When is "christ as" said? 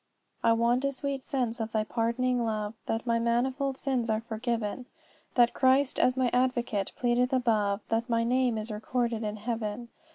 5.53-6.17